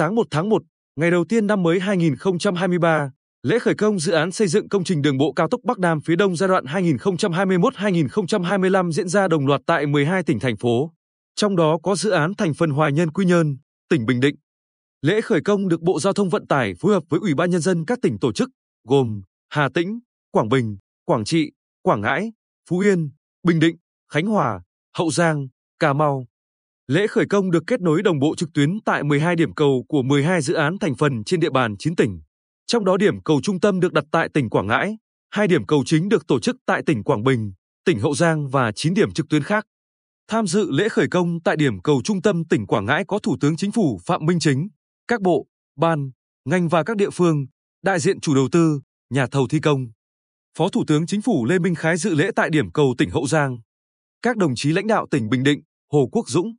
[0.00, 0.62] sáng 1 tháng 1,
[0.96, 3.10] ngày đầu tiên năm mới 2023,
[3.42, 6.00] lễ khởi công dự án xây dựng công trình đường bộ cao tốc Bắc Nam
[6.00, 10.92] phía Đông giai đoạn 2021-2025 diễn ra đồng loạt tại 12 tỉnh thành phố,
[11.36, 13.56] trong đó có dự án thành phần Hoài Nhân Quy Nhơn,
[13.90, 14.36] tỉnh Bình Định.
[15.02, 17.60] Lễ khởi công được Bộ Giao thông Vận tải phối hợp với Ủy ban nhân
[17.60, 18.48] dân các tỉnh tổ chức,
[18.88, 19.98] gồm Hà Tĩnh,
[20.30, 21.50] Quảng Bình, Quảng Trị,
[21.82, 22.32] Quảng Ngãi,
[22.68, 23.10] Phú Yên,
[23.42, 23.76] Bình Định,
[24.12, 24.60] Khánh Hòa,
[24.96, 25.48] Hậu Giang,
[25.78, 26.24] Cà Mau.
[26.90, 30.02] Lễ khởi công được kết nối đồng bộ trực tuyến tại 12 điểm cầu của
[30.02, 32.20] 12 dự án thành phần trên địa bàn 9 tỉnh.
[32.66, 34.96] Trong đó điểm cầu trung tâm được đặt tại tỉnh Quảng Ngãi,
[35.30, 37.52] hai điểm cầu chính được tổ chức tại tỉnh Quảng Bình,
[37.84, 39.66] tỉnh Hậu Giang và 9 điểm trực tuyến khác.
[40.28, 43.36] Tham dự lễ khởi công tại điểm cầu trung tâm tỉnh Quảng Ngãi có Thủ
[43.40, 44.68] tướng Chính phủ Phạm Minh Chính,
[45.08, 46.10] các bộ, ban,
[46.44, 47.46] ngành và các địa phương,
[47.84, 49.86] đại diện chủ đầu tư, nhà thầu thi công.
[50.58, 53.26] Phó Thủ tướng Chính phủ Lê Minh Khái dự lễ tại điểm cầu tỉnh Hậu
[53.26, 53.58] Giang.
[54.22, 55.60] Các đồng chí lãnh đạo tỉnh Bình Định,
[55.92, 56.54] Hồ Quốc Dũng,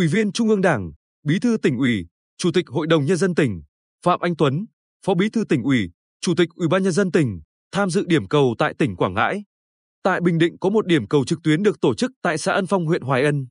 [0.00, 2.06] Ủy viên Trung ương Đảng, Bí thư tỉnh ủy,
[2.38, 3.62] Chủ tịch Hội đồng nhân dân tỉnh,
[4.04, 4.66] Phạm Anh Tuấn,
[5.06, 7.40] Phó Bí thư tỉnh ủy, Chủ tịch Ủy ban nhân dân tỉnh
[7.72, 9.44] tham dự điểm cầu tại tỉnh Quảng Ngãi.
[10.02, 12.66] Tại Bình Định có một điểm cầu trực tuyến được tổ chức tại xã Ân
[12.66, 13.46] Phong huyện Hoài Ân.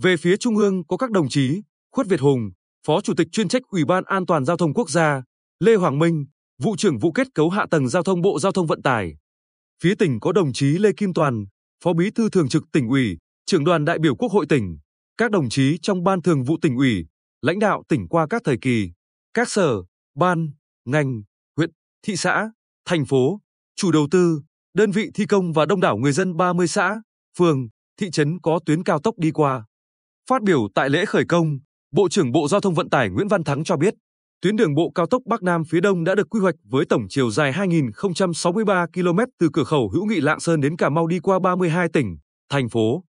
[0.00, 2.50] Về phía Trung ương có các đồng chí Khuất Việt Hùng,
[2.86, 5.22] Phó Chủ tịch chuyên trách Ủy ban An toàn giao thông quốc gia,
[5.60, 6.26] Lê Hoàng Minh,
[6.62, 9.16] vụ trưởng vụ kết cấu hạ tầng giao thông Bộ Giao thông Vận tải.
[9.82, 11.44] Phía tỉnh có đồng chí Lê Kim Toàn,
[11.84, 14.78] Phó Bí thư thường trực tỉnh ủy, trưởng đoàn đại biểu Quốc hội tỉnh,
[15.18, 17.06] các đồng chí trong ban thường vụ tỉnh ủy,
[17.42, 18.90] lãnh đạo tỉnh qua các thời kỳ,
[19.34, 19.82] các sở,
[20.14, 20.50] ban,
[20.84, 21.22] ngành,
[21.56, 21.70] huyện,
[22.06, 22.50] thị xã,
[22.84, 23.40] thành phố,
[23.76, 24.40] chủ đầu tư,
[24.74, 27.02] đơn vị thi công và đông đảo người dân 30 xã,
[27.38, 27.68] phường,
[28.00, 29.64] thị trấn có tuyến cao tốc đi qua.
[30.30, 31.58] Phát biểu tại lễ khởi công,
[31.92, 33.94] Bộ trưởng Bộ Giao thông Vận tải Nguyễn Văn Thắng cho biết,
[34.40, 37.06] tuyến đường bộ cao tốc Bắc Nam phía Đông đã được quy hoạch với tổng
[37.08, 41.18] chiều dài 2.063 km từ cửa khẩu Hữu Nghị Lạng Sơn đến Cà Mau đi
[41.18, 42.16] qua 32 tỉnh,
[42.48, 43.04] thành phố.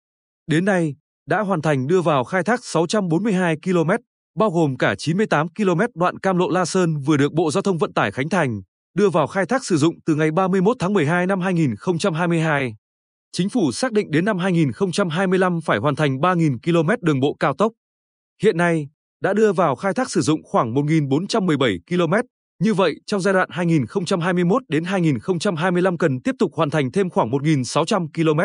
[0.46, 0.94] Đến nay,
[1.26, 3.90] đã hoàn thành đưa vào khai thác 642 km,
[4.38, 7.78] bao gồm cả 98 km đoạn Cam Lộ La Sơn vừa được Bộ Giao thông
[7.78, 8.62] Vận tải Khánh Thành,
[8.94, 12.74] đưa vào khai thác sử dụng từ ngày 31 tháng 12 năm 2022.
[13.32, 17.54] Chính phủ xác định đến năm 2025 phải hoàn thành 3.000 km đường bộ cao
[17.54, 17.72] tốc.
[18.42, 18.88] Hiện nay,
[19.20, 22.14] đã đưa vào khai thác sử dụng khoảng 1.417 km.
[22.62, 27.30] Như vậy, trong giai đoạn 2021 đến 2025 cần tiếp tục hoàn thành thêm khoảng
[27.30, 28.40] 1.600 km.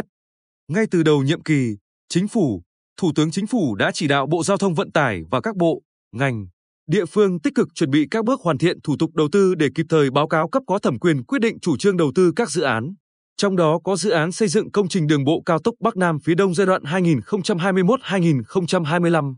[0.68, 1.76] Ngay từ đầu nhiệm kỳ,
[2.14, 2.64] Chính phủ,
[3.00, 5.82] Thủ tướng Chính phủ đã chỉ đạo Bộ Giao thông Vận tải và các bộ,
[6.16, 6.48] ngành,
[6.88, 9.68] địa phương tích cực chuẩn bị các bước hoàn thiện thủ tục đầu tư để
[9.76, 12.50] kịp thời báo cáo cấp có thẩm quyền quyết định chủ trương đầu tư các
[12.50, 12.94] dự án.
[13.38, 16.18] Trong đó có dự án xây dựng công trình đường bộ cao tốc Bắc Nam
[16.24, 19.36] phía Đông giai đoạn 2021-2025.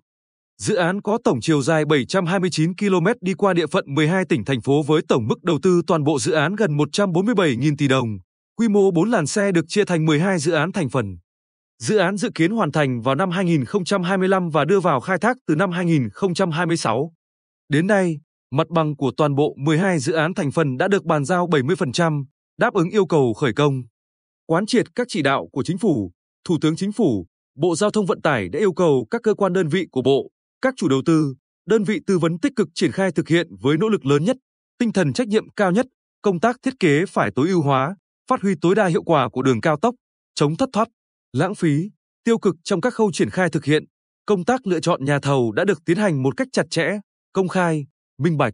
[0.58, 4.62] Dự án có tổng chiều dài 729 km đi qua địa phận 12 tỉnh thành
[4.62, 8.08] phố với tổng mức đầu tư toàn bộ dự án gần 147.000 tỷ đồng.
[8.58, 11.18] Quy mô 4 làn xe được chia thành 12 dự án thành phần.
[11.82, 15.56] Dự án dự kiến hoàn thành vào năm 2025 và đưa vào khai thác từ
[15.56, 17.14] năm 2026.
[17.70, 18.20] Đến nay,
[18.52, 22.26] mặt bằng của toàn bộ 12 dự án thành phần đã được bàn giao 70%,
[22.58, 23.82] đáp ứng yêu cầu khởi công.
[24.46, 26.12] Quán triệt các chỉ đạo của Chính phủ,
[26.48, 27.26] Thủ tướng Chính phủ,
[27.58, 30.32] Bộ Giao thông Vận tải đã yêu cầu các cơ quan đơn vị của Bộ,
[30.62, 33.78] các chủ đầu tư, đơn vị tư vấn tích cực triển khai thực hiện với
[33.78, 34.38] nỗ lực lớn nhất,
[34.80, 35.86] tinh thần trách nhiệm cao nhất,
[36.22, 37.96] công tác thiết kế phải tối ưu hóa,
[38.30, 39.96] phát huy tối đa hiệu quả của đường cao tốc,
[40.36, 40.88] chống thất thoát,
[41.34, 41.92] lãng phí,
[42.24, 43.86] tiêu cực trong các khâu triển khai thực hiện.
[44.26, 47.00] Công tác lựa chọn nhà thầu đã được tiến hành một cách chặt chẽ,
[47.34, 47.86] công khai,
[48.18, 48.54] minh bạch.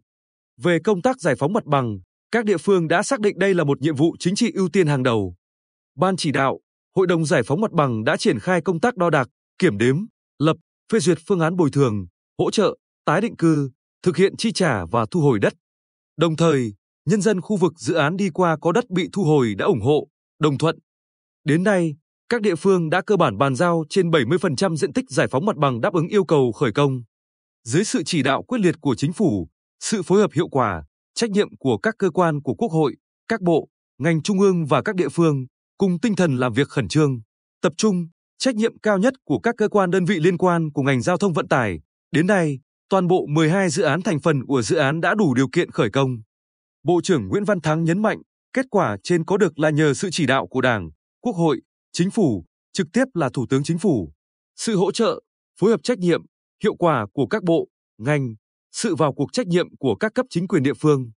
[0.57, 1.99] Về công tác giải phóng mặt bằng,
[2.31, 4.87] các địa phương đã xác định đây là một nhiệm vụ chính trị ưu tiên
[4.87, 5.35] hàng đầu.
[5.95, 6.59] Ban chỉ đạo,
[6.97, 9.27] Hội đồng giải phóng mặt bằng đã triển khai công tác đo đạc,
[9.59, 9.95] kiểm đếm,
[10.39, 10.57] lập,
[10.91, 13.69] phê duyệt phương án bồi thường, hỗ trợ, tái định cư,
[14.03, 15.53] thực hiện chi trả và thu hồi đất.
[16.17, 16.73] Đồng thời,
[17.05, 19.81] nhân dân khu vực dự án đi qua có đất bị thu hồi đã ủng
[19.81, 20.07] hộ,
[20.39, 20.79] đồng thuận.
[21.43, 21.95] Đến nay,
[22.29, 25.55] các địa phương đã cơ bản bàn giao trên 70% diện tích giải phóng mặt
[25.57, 27.03] bằng đáp ứng yêu cầu khởi công.
[27.63, 29.47] Dưới sự chỉ đạo quyết liệt của chính phủ,
[29.79, 30.83] sự phối hợp hiệu quả,
[31.15, 32.95] trách nhiệm của các cơ quan của Quốc hội,
[33.27, 33.67] các bộ,
[33.97, 35.45] ngành trung ương và các địa phương,
[35.77, 37.21] cùng tinh thần làm việc khẩn trương,
[37.61, 38.07] tập trung,
[38.37, 41.17] trách nhiệm cao nhất của các cơ quan đơn vị liên quan của ngành giao
[41.17, 41.79] thông vận tải,
[42.11, 42.59] đến nay,
[42.89, 45.89] toàn bộ 12 dự án thành phần của dự án đã đủ điều kiện khởi
[45.89, 46.17] công.
[46.83, 48.21] Bộ trưởng Nguyễn Văn Thắng nhấn mạnh,
[48.53, 50.89] kết quả trên có được là nhờ sự chỉ đạo của Đảng,
[51.21, 51.61] Quốc hội,
[51.93, 54.11] Chính phủ, trực tiếp là Thủ tướng Chính phủ,
[54.55, 55.21] sự hỗ trợ,
[55.59, 56.21] phối hợp trách nhiệm,
[56.63, 57.67] hiệu quả của các bộ,
[57.97, 58.35] ngành,
[58.71, 61.11] sự vào cuộc trách nhiệm của các cấp chính quyền địa phương.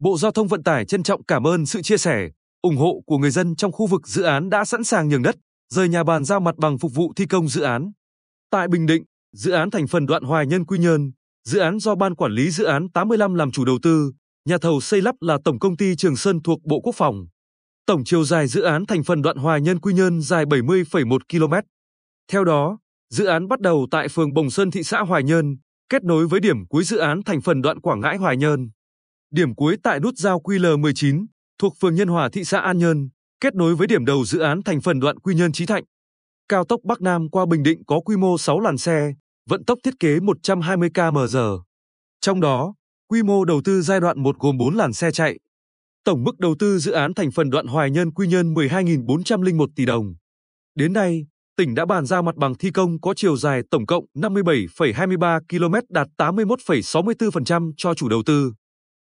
[0.00, 2.28] Bộ Giao thông Vận tải trân trọng cảm ơn sự chia sẻ,
[2.62, 5.34] ủng hộ của người dân trong khu vực dự án đã sẵn sàng nhường đất,
[5.68, 7.92] rời nhà bàn giao mặt bằng phục vụ thi công dự án.
[8.50, 11.12] Tại Bình Định, dự án thành phần đoạn Hoài Nhân Quy Nhơn,
[11.44, 14.12] dự án do Ban Quản lý Dự án 85 làm chủ đầu tư,
[14.44, 17.26] nhà thầu xây lắp là Tổng Công ty Trường Sơn thuộc Bộ Quốc phòng.
[17.86, 21.54] Tổng chiều dài dự án thành phần đoạn Hoài Nhân Quy Nhơn dài 70,1 km.
[22.32, 22.78] Theo đó,
[23.10, 25.56] dự án bắt đầu tại phường Bồng Sơn thị xã Hoài Nhơn,
[25.88, 28.70] kết nối với điểm cuối dự án thành phần đoạn Quảng Ngãi Hoài Nhơn.
[29.30, 31.26] Điểm cuối tại nút giao QL19
[31.58, 33.08] thuộc phường Nhân Hòa thị xã An Nhơn,
[33.40, 35.84] kết nối với điểm đầu dự án thành phần đoạn Quy Nhơn Chí Thạnh.
[36.48, 39.14] Cao tốc Bắc Nam qua Bình Định có quy mô 6 làn xe,
[39.50, 41.62] vận tốc thiết kế 120 km/h.
[42.20, 42.74] Trong đó,
[43.08, 45.38] quy mô đầu tư giai đoạn 1 gồm 4 làn xe chạy.
[46.04, 49.86] Tổng mức đầu tư dự án thành phần đoạn Hoài Nhân Quy Nhơn 12.401 tỷ
[49.86, 50.14] đồng.
[50.74, 54.04] Đến nay, tỉnh đã bàn giao mặt bằng thi công có chiều dài tổng cộng
[54.16, 58.52] 57,23 km đạt 81,64% cho chủ đầu tư.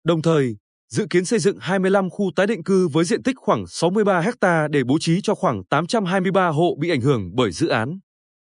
[0.04, 0.56] Đồng thời,
[0.90, 4.68] dự kiến xây dựng 25 khu tái định cư với diện tích khoảng 63 ha
[4.68, 7.98] để bố trí cho khoảng 823 hộ bị ảnh hưởng bởi dự án.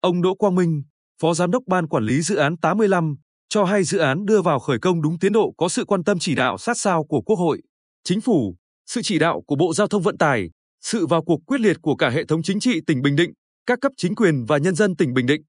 [0.02, 0.84] Ông Đỗ Quang Minh,
[1.22, 3.16] Phó Giám đốc Ban Quản lý Dự án 85,
[3.50, 6.20] cho hay dự án đưa vào khởi công đúng tiến độ có sự quan tâm
[6.20, 7.62] chỉ đạo sát sao của Quốc hội,
[8.10, 10.50] Chính phủ, sự chỉ đạo của Bộ Giao thông Vận tải,
[10.82, 13.34] sự vào cuộc quyết liệt của cả hệ thống chính trị tỉnh Bình Định,
[13.66, 15.42] các cấp chính quyền và nhân dân tỉnh Bình Định.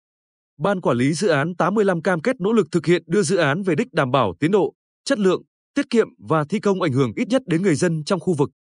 [0.59, 3.63] Ban quản lý dự án 85 cam kết nỗ lực thực hiện đưa dự án
[3.63, 4.73] về đích đảm bảo tiến độ,
[5.05, 5.43] chất lượng,
[5.75, 8.51] tiết kiệm và thi công ảnh hưởng ít nhất đến người dân trong khu vực.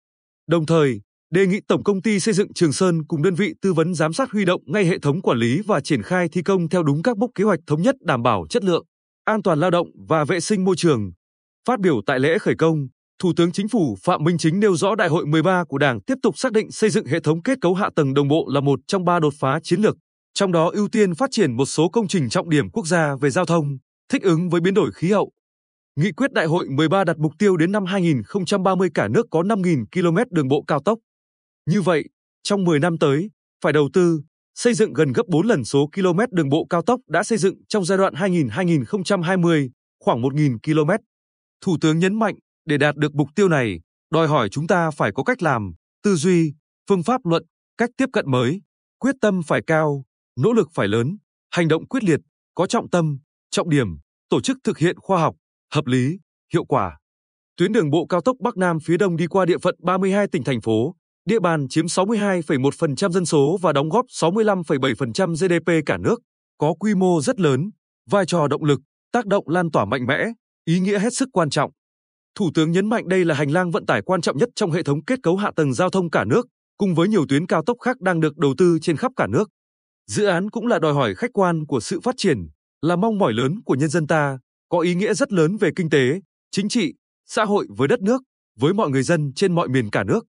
[0.49, 1.00] Đồng thời,
[1.31, 4.12] đề nghị Tổng công ty xây dựng Trường Sơn cùng đơn vị tư vấn giám
[4.12, 7.03] sát huy động ngay hệ thống quản lý và triển khai thi công theo đúng
[7.03, 8.85] các mốc kế hoạch thống nhất đảm bảo chất lượng,
[9.25, 11.12] an toàn lao động và vệ sinh môi trường.
[11.69, 12.88] Phát biểu tại lễ khởi công,
[13.20, 16.14] Thủ tướng Chính phủ Phạm Minh Chính nêu rõ Đại hội 13 của Đảng tiếp
[16.22, 18.81] tục xác định xây dựng hệ thống kết cấu hạ tầng đồng bộ là một
[18.87, 19.96] trong ba đột phá chiến lược,
[20.34, 23.31] trong đó ưu tiên phát triển một số công trình trọng điểm quốc gia về
[23.31, 23.78] giao thông,
[24.12, 25.31] thích ứng với biến đổi khí hậu.
[25.96, 29.84] Nghị quyết Đại hội 13 đặt mục tiêu đến năm 2030 cả nước có 5.000
[29.93, 30.99] km đường bộ cao tốc.
[31.67, 32.05] Như vậy,
[32.43, 33.31] trong 10 năm tới,
[33.64, 34.20] phải đầu tư,
[34.55, 37.55] xây dựng gần gấp 4 lần số km đường bộ cao tốc đã xây dựng
[37.69, 39.69] trong giai đoạn 2000-2020,
[40.05, 40.90] khoảng 1.000 km.
[41.61, 42.34] Thủ tướng nhấn mạnh,
[42.66, 43.80] để đạt được mục tiêu này,
[44.10, 45.72] đòi hỏi chúng ta phải có cách làm,
[46.02, 46.54] tư duy,
[46.88, 47.42] phương pháp luận,
[47.78, 48.62] cách tiếp cận mới,
[48.98, 50.04] quyết tâm phải cao,
[50.36, 51.16] nỗ lực phải lớn,
[51.50, 52.20] hành động quyết liệt,
[52.54, 53.18] có trọng tâm,
[53.50, 53.86] trọng điểm,
[54.28, 55.36] tổ chức thực hiện khoa học,
[55.72, 56.18] hợp lý,
[56.52, 56.98] hiệu quả.
[57.56, 60.44] Tuyến đường bộ cao tốc Bắc Nam phía Đông đi qua địa phận 32 tỉnh
[60.44, 66.20] thành phố, địa bàn chiếm 62,1% dân số và đóng góp 65,7% GDP cả nước,
[66.58, 67.70] có quy mô rất lớn,
[68.10, 68.80] vai trò động lực,
[69.12, 70.26] tác động lan tỏa mạnh mẽ,
[70.64, 71.70] ý nghĩa hết sức quan trọng.
[72.35, 74.82] Thủ tướng nhấn mạnh đây là hành lang vận tải quan trọng nhất trong hệ
[74.82, 76.47] thống kết cấu hạ tầng giao thông cả nước,
[76.79, 79.49] cùng với nhiều tuyến cao tốc khác đang được đầu tư trên khắp cả nước.
[80.06, 82.49] Dự án cũng là đòi hỏi khách quan của sự phát triển,
[82.82, 84.38] là mong mỏi lớn của nhân dân ta,
[84.69, 86.94] có ý nghĩa rất lớn về kinh tế, chính trị,
[87.27, 88.23] xã hội với đất nước,
[88.59, 90.27] với mọi người dân trên mọi miền cả nước.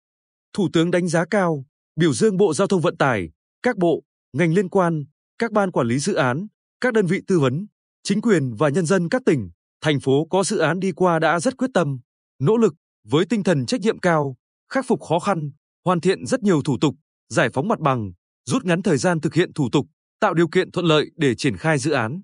[0.54, 1.66] Thủ tướng đánh giá cao,
[1.96, 3.30] biểu dương Bộ Giao thông Vận tải,
[3.64, 4.04] các bộ,
[4.34, 5.04] ngành liên quan,
[5.40, 6.48] các ban quản lý dự án,
[6.82, 7.66] các đơn vị tư vấn,
[8.04, 9.50] chính quyền và nhân dân các tỉnh,
[9.82, 12.00] thành phố có dự án đi qua đã rất quyết tâm,
[12.40, 12.74] nỗ lực
[13.08, 14.36] với tinh thần trách nhiệm cao,
[14.70, 15.52] khắc phục khó khăn,
[15.86, 16.96] hoàn thiện rất nhiều thủ tục,
[17.30, 18.12] giải phóng mặt bằng,
[18.46, 19.86] rút ngắn thời gian thực hiện thủ tục,
[20.20, 22.22] tạo điều kiện thuận lợi để triển khai dự án.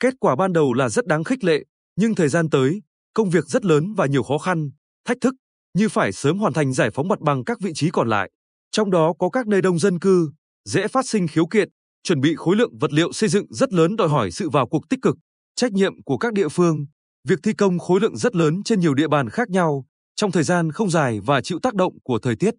[0.00, 1.64] Kết quả ban đầu là rất đáng khích lệ,
[1.96, 2.82] nhưng thời gian tới,
[3.14, 4.70] công việc rất lớn và nhiều khó khăn,
[5.04, 5.34] thách thức,
[5.74, 8.30] như phải sớm hoàn thành giải phóng mặt bằng các vị trí còn lại.
[8.70, 10.30] Trong đó có các nơi đông dân cư,
[10.64, 11.68] dễ phát sinh khiếu kiện,
[12.02, 14.88] chuẩn bị khối lượng vật liệu xây dựng rất lớn đòi hỏi sự vào cuộc
[14.88, 15.16] tích cực,
[15.56, 16.86] trách nhiệm của các địa phương,
[17.28, 19.86] việc thi công khối lượng rất lớn trên nhiều địa bàn khác nhau,
[20.16, 22.54] trong thời gian không dài và chịu tác động của thời tiết.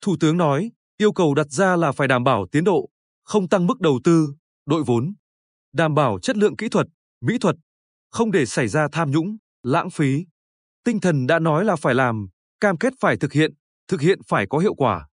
[0.00, 2.88] Thủ tướng nói, yêu cầu đặt ra là phải đảm bảo tiến độ,
[3.24, 4.28] không tăng mức đầu tư,
[4.66, 5.14] đội vốn,
[5.72, 6.86] đảm bảo chất lượng kỹ thuật,
[7.20, 7.56] mỹ thuật,
[8.10, 10.26] không để xảy ra tham nhũng, lãng phí.
[10.84, 12.28] Tinh thần đã nói là phải làm,
[12.60, 13.52] cam kết phải thực hiện,
[13.88, 15.08] thực hiện phải có hiệu quả.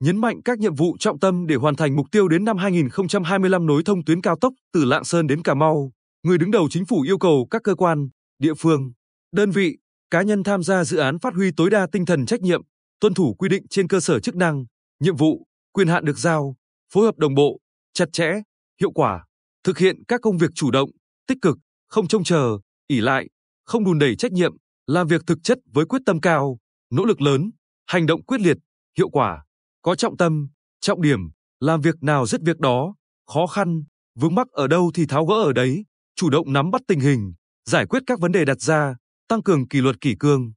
[0.00, 3.66] Nhấn mạnh các nhiệm vụ trọng tâm để hoàn thành mục tiêu đến năm 2025
[3.66, 6.86] nối thông tuyến cao tốc từ Lạng Sơn đến Cà Mau, người đứng đầu chính
[6.86, 8.92] phủ yêu cầu các cơ quan, địa phương,
[9.32, 9.78] đơn vị,
[10.10, 12.62] cá nhân tham gia dự án phát huy tối đa tinh thần trách nhiệm,
[13.00, 14.64] tuân thủ quy định trên cơ sở chức năng,
[15.00, 16.56] nhiệm vụ, quyền hạn được giao,
[16.92, 17.60] phối hợp đồng bộ,
[17.92, 18.32] chặt chẽ,
[18.80, 19.24] hiệu quả,
[19.64, 20.90] thực hiện các công việc chủ động,
[21.26, 23.28] tích cực, không trông chờ, ỉ lại,
[23.64, 26.58] không đùn đẩy trách nhiệm, làm việc thực chất với quyết tâm cao,
[26.90, 27.50] nỗ lực lớn,
[27.86, 28.56] hành động quyết liệt,
[28.98, 29.44] hiệu quả,
[29.82, 30.48] có trọng tâm,
[30.80, 31.18] trọng điểm,
[31.60, 32.94] làm việc nào dứt việc đó,
[33.26, 35.84] khó khăn, vướng mắc ở đâu thì tháo gỡ ở đấy,
[36.16, 38.96] chủ động nắm bắt tình hình, giải quyết các vấn đề đặt ra,
[39.28, 40.52] tăng cường kỷ luật kỷ cương.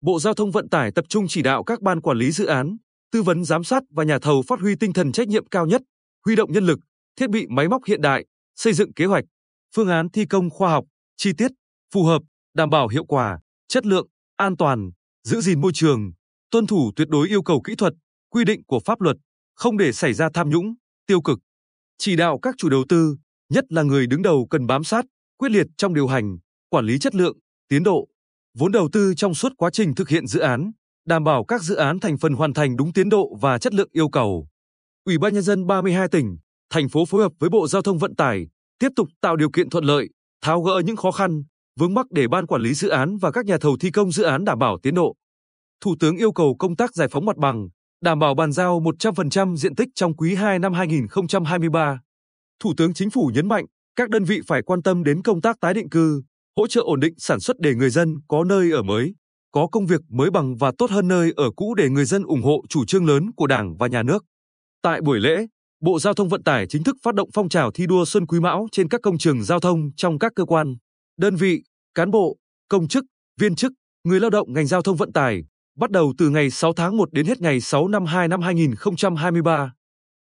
[0.00, 2.76] Bộ Giao thông Vận tải tập trung chỉ đạo các ban quản lý dự án,
[3.12, 5.82] tư vấn giám sát và nhà thầu phát huy tinh thần trách nhiệm cao nhất,
[6.24, 6.78] huy động nhân lực,
[7.16, 8.24] thiết bị máy móc hiện đại,
[8.56, 9.24] xây dựng kế hoạch,
[9.74, 10.84] phương án thi công khoa học,
[11.16, 11.50] chi tiết,
[11.94, 12.22] phù hợp,
[12.54, 14.06] đảm bảo hiệu quả, chất lượng,
[14.36, 14.90] an toàn,
[15.24, 16.12] giữ gìn môi trường,
[16.50, 17.92] tuân thủ tuyệt đối yêu cầu kỹ thuật,
[18.30, 19.16] quy định của pháp luật,
[19.54, 20.74] không để xảy ra tham nhũng,
[21.06, 21.38] tiêu cực.
[21.98, 23.16] Chỉ đạo các chủ đầu tư,
[23.52, 25.04] nhất là người đứng đầu cần bám sát,
[25.38, 26.38] quyết liệt trong điều hành,
[26.70, 28.08] quản lý chất lượng, tiến độ,
[28.58, 30.72] vốn đầu tư trong suốt quá trình thực hiện dự án,
[31.06, 33.88] đảm bảo các dự án thành phần hoàn thành đúng tiến độ và chất lượng
[33.92, 34.48] yêu cầu.
[35.04, 36.36] Ủy ban nhân dân 32 tỉnh,
[36.70, 38.46] thành phố phối hợp với Bộ Giao thông Vận tải
[38.78, 40.08] tiếp tục tạo điều kiện thuận lợi,
[40.42, 41.42] tháo gỡ những khó khăn,
[41.80, 44.22] vướng mắc để ban quản lý dự án và các nhà thầu thi công dự
[44.22, 45.14] án đảm bảo tiến độ.
[45.80, 47.68] Thủ tướng yêu cầu công tác giải phóng mặt bằng,
[48.02, 52.00] đảm bảo bàn giao 100% diện tích trong quý 2 năm 2023.
[52.62, 53.64] Thủ tướng Chính phủ nhấn mạnh,
[53.96, 56.22] các đơn vị phải quan tâm đến công tác tái định cư,
[56.56, 59.14] hỗ trợ ổn định sản xuất để người dân có nơi ở mới,
[59.52, 62.42] có công việc mới bằng và tốt hơn nơi ở cũ để người dân ủng
[62.42, 64.24] hộ chủ trương lớn của Đảng và Nhà nước.
[64.82, 65.46] Tại buổi lễ,
[65.80, 68.40] Bộ Giao thông Vận tải chính thức phát động phong trào thi đua Xuân Quý
[68.40, 70.76] Mão trên các công trường giao thông trong các cơ quan,
[71.18, 71.62] đơn vị,
[71.94, 72.36] cán bộ,
[72.68, 73.04] công chức,
[73.40, 73.72] viên chức,
[74.04, 75.42] người lao động ngành giao thông vận tải,
[75.78, 79.72] bắt đầu từ ngày 6 tháng 1 đến hết ngày 6 năm 2 năm 2023.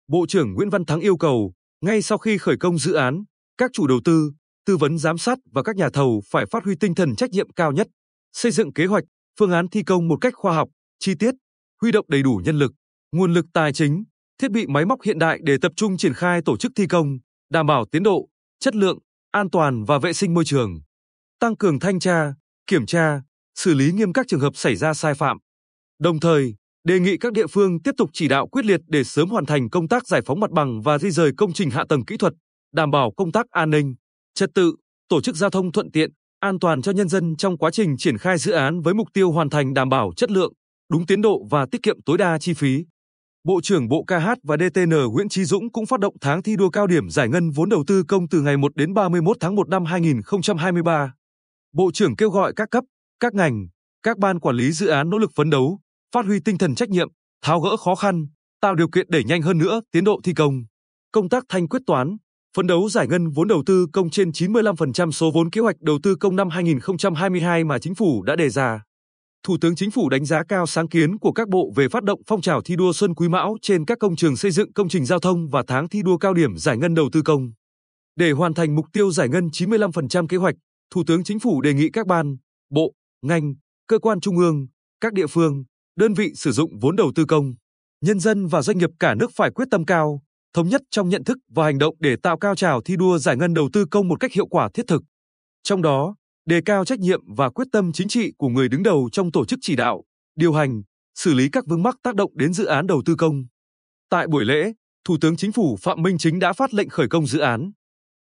[0.09, 1.53] Bộ trưởng Nguyễn Văn Thắng yêu cầu,
[1.87, 3.25] ngay sau khi khởi công dự án,
[3.59, 4.33] các chủ đầu tư,
[4.65, 7.53] tư vấn giám sát và các nhà thầu phải phát huy tinh thần trách nhiệm
[7.53, 7.87] cao nhất,
[8.33, 9.05] xây dựng kế hoạch,
[9.39, 11.35] phương án thi công một cách khoa học, chi tiết,
[11.83, 12.73] huy động đầy đủ nhân lực,
[13.13, 14.05] nguồn lực tài chính,
[14.39, 17.19] thiết bị máy móc hiện đại để tập trung triển khai tổ chức thi công,
[17.51, 18.29] đảm bảo tiến độ,
[18.61, 18.99] chất lượng,
[19.31, 20.81] an toàn và vệ sinh môi trường.
[21.41, 22.35] Tăng cường thanh tra,
[22.67, 23.21] kiểm tra,
[23.55, 25.39] xử lý nghiêm các trường hợp xảy ra sai phạm.
[25.99, 26.55] Đồng thời,
[26.87, 29.71] đề nghị các địa phương tiếp tục chỉ đạo quyết liệt để sớm hoàn thành
[29.71, 32.33] công tác giải phóng mặt bằng và di rời công trình hạ tầng kỹ thuật,
[32.75, 33.95] đảm bảo công tác an ninh,
[34.35, 34.75] trật tự,
[35.09, 38.19] tổ chức giao thông thuận tiện, an toàn cho nhân dân trong quá trình triển
[38.19, 40.53] khai dự án với mục tiêu hoàn thành đảm bảo chất lượng,
[40.93, 42.85] đúng tiến độ và tiết kiệm tối đa chi phí.
[43.45, 46.71] Bộ trưởng Bộ KH và DTN Nguyễn Trí Dũng cũng phát động tháng thi đua
[46.71, 49.69] cao điểm giải ngân vốn đầu tư công từ ngày 1 đến 31 tháng 1
[49.69, 51.13] năm 2023.
[51.75, 52.85] Bộ trưởng kêu gọi các cấp,
[53.21, 53.67] các ngành,
[54.03, 55.81] các ban quản lý dự án nỗ lực phấn đấu,
[56.17, 57.09] phát huy tinh thần trách nhiệm,
[57.45, 58.27] tháo gỡ khó khăn,
[58.61, 60.65] tạo điều kiện đẩy nhanh hơn nữa tiến độ thi công.
[61.13, 62.17] Công tác thanh quyết toán,
[62.57, 65.99] phấn đấu giải ngân vốn đầu tư công trên 95% số vốn kế hoạch đầu
[66.03, 68.83] tư công năm 2022 mà chính phủ đã đề ra.
[69.43, 72.21] Thủ tướng Chính phủ đánh giá cao sáng kiến của các bộ về phát động
[72.27, 75.05] phong trào thi đua Xuân Quý Mão trên các công trường xây dựng công trình
[75.05, 77.53] giao thông và tháng thi đua cao điểm giải ngân đầu tư công.
[78.17, 80.55] Để hoàn thành mục tiêu giải ngân 95% kế hoạch,
[80.95, 82.37] Thủ tướng Chính phủ đề nghị các ban,
[82.71, 82.93] bộ,
[83.23, 83.55] ngành,
[83.89, 84.67] cơ quan trung ương,
[85.01, 85.65] các địa phương,
[85.97, 87.55] đơn vị sử dụng vốn đầu tư công,
[88.01, 90.23] nhân dân và doanh nghiệp cả nước phải quyết tâm cao,
[90.55, 93.37] thống nhất trong nhận thức và hành động để tạo cao trào thi đua giải
[93.37, 95.03] ngân đầu tư công một cách hiệu quả thiết thực.
[95.63, 96.15] Trong đó,
[96.47, 99.45] đề cao trách nhiệm và quyết tâm chính trị của người đứng đầu trong tổ
[99.45, 100.05] chức chỉ đạo,
[100.37, 100.83] điều hành,
[101.15, 103.45] xử lý các vướng mắc tác động đến dự án đầu tư công.
[104.11, 104.73] Tại buổi lễ,
[105.05, 107.71] Thủ tướng Chính phủ Phạm Minh Chính đã phát lệnh khởi công dự án.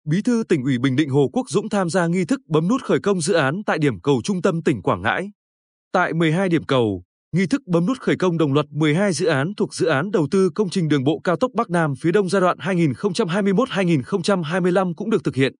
[0.06, 2.82] Bí thư tỉnh ủy Bình Định Hồ Quốc Dũng tham gia nghi thức bấm nút
[2.82, 5.30] khởi công dự án tại điểm cầu trung tâm tỉnh Quảng Ngãi.
[5.92, 7.04] Tại 12 điểm cầu,
[7.36, 10.28] nghi thức bấm nút khởi công đồng loạt 12 dự án thuộc dự án đầu
[10.30, 15.10] tư công trình đường bộ cao tốc Bắc Nam phía Đông giai đoạn 2021-2025 cũng
[15.10, 15.52] được thực hiện.